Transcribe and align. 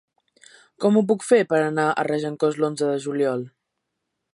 Com 0.85 0.97
ho 0.97 1.03
puc 1.11 1.27
fer 1.27 1.39
per 1.53 1.59
anar 1.67 1.87
a 1.91 2.07
Regencós 2.09 2.61
l'onze 2.65 2.93
de 2.95 2.97
juliol? 3.09 3.51